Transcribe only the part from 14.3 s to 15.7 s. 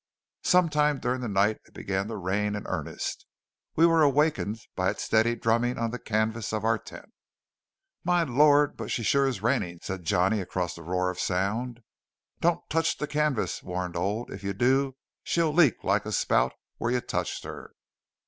"If you do, she'll